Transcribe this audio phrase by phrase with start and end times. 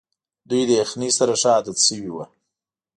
[0.49, 2.23] دوی له یخنۍ سره ښه عادت شوي وو.